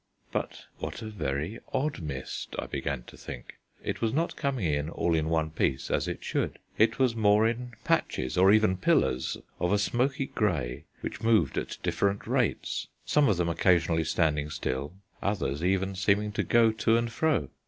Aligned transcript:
But 0.31 0.65
what 0.79 1.03
a 1.03 1.09
very 1.09 1.59
odd 1.73 2.01
mist, 2.01 2.55
I 2.57 2.65
began 2.65 3.03
to 3.03 3.15
think. 3.15 3.57
It 3.83 4.01
was 4.01 4.11
not 4.13 4.35
coming 4.35 4.65
in 4.65 4.89
all 4.89 5.13
in 5.13 5.29
one 5.29 5.51
piece 5.51 5.91
as 5.91 6.07
it 6.07 6.23
should. 6.23 6.57
It 6.75 6.97
was 6.97 7.15
more 7.15 7.47
in 7.47 7.75
patches 7.83 8.35
or 8.35 8.51
even 8.51 8.77
pillars 8.77 9.37
of 9.59 9.71
a 9.71 9.77
smoky 9.77 10.25
grey 10.25 10.85
which 11.01 11.21
moved 11.21 11.55
at 11.55 11.77
different 11.83 12.25
rates, 12.25 12.87
some 13.05 13.29
of 13.29 13.37
them 13.37 13.47
occasionally 13.47 14.03
standing 14.03 14.49
still, 14.49 14.93
others 15.21 15.63
even 15.63 15.93
seeming 15.93 16.31
to 16.31 16.41
go 16.41 16.71
to 16.71 16.97
and 16.97 17.11
fro. 17.11 17.49